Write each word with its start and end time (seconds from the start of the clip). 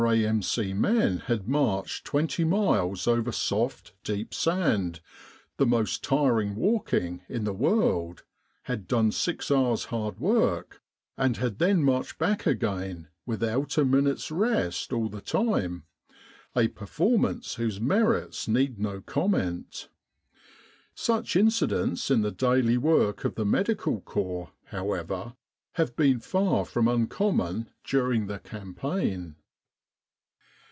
A.M.C. 0.07 0.73
men 0.73 1.19
had 1.27 1.47
marched 1.47 2.05
20 2.05 2.43
miles 2.43 3.05
over 3.05 3.31
soft, 3.31 3.93
deep 4.03 4.33
sand 4.33 4.99
the 5.57 5.65
most 5.65 6.03
tiring 6.03 6.55
walking 6.55 7.21
in 7.29 7.43
the 7.43 7.53
world 7.53 8.23
had 8.63 8.87
done 8.87 9.11
six 9.11 9.51
hours' 9.51 9.85
hard 9.85 10.19
work, 10.19 10.81
and 11.17 11.37
had 11.37 11.59
then 11.59 11.83
marched 11.83 12.17
back 12.17 12.47
again 12.47 13.09
without 13.27 13.77
a 13.77 13.85
minute's 13.85 14.31
rest 14.31 14.91
all 14.91 15.07
the 15.07 15.21
time 15.21 15.83
a 16.57 16.67
performance 16.67 17.55
whose 17.55 17.79
merits 17.79 18.47
need 18.47 18.79
no 18.79 18.95
With 18.95 19.05
the 19.05 19.11
R.A.M.C. 19.21 19.37
in 19.37 19.49
Egypt 19.53 19.85
comment. 19.85 19.89
Such 20.95 21.35
incidents 21.35 22.09
in 22.11 22.21
the 22.21 22.31
daily 22.31 22.77
work 22.79 23.23
of 23.23 23.35
the 23.35 23.45
Medical 23.45 24.01
Corps, 24.01 24.51
however, 24.65 25.35
have 25.73 25.95
been 25.95 26.19
far 26.19 26.65
from 26.65 26.87
un 26.87 27.05
common 27.05 27.69
during 27.83 28.25
the 28.25 28.39
Campaign. 28.39 29.35